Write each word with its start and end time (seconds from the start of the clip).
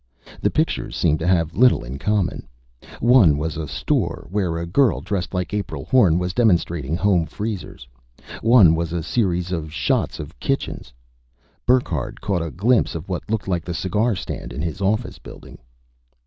The 0.41 0.49
pictures 0.49 0.95
seemed 0.97 1.19
to 1.19 1.27
have 1.27 1.53
little 1.55 1.83
in 1.83 1.99
common. 1.99 2.47
One 3.01 3.37
was 3.37 3.55
a 3.55 3.67
store, 3.67 4.27
where 4.31 4.57
a 4.57 4.65
girl 4.65 4.99
dressed 4.99 5.35
like 5.35 5.53
April 5.53 5.85
Horn 5.85 6.17
was 6.17 6.33
demonstrating 6.33 6.95
home 6.95 7.27
freezers. 7.27 7.87
One 8.41 8.73
was 8.73 8.93
a 8.93 9.03
series 9.03 9.51
of 9.51 9.71
shots 9.71 10.19
of 10.19 10.39
kitchens. 10.39 10.91
Burckhardt 11.67 12.19
caught 12.19 12.41
a 12.41 12.49
glimpse 12.49 12.95
of 12.95 13.09
what 13.09 13.29
looked 13.29 13.47
like 13.47 13.63
the 13.63 13.75
cigar 13.75 14.15
stand 14.15 14.51
in 14.53 14.63
his 14.63 14.81
office 14.81 15.19
building. 15.19 15.59